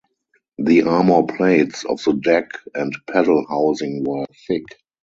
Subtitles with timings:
[0.57, 4.63] The armor plates of the deck and paddle housing were thick.